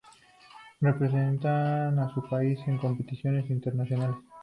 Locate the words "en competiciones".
2.65-3.47